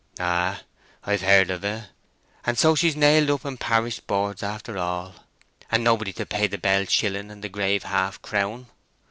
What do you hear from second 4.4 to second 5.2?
after all,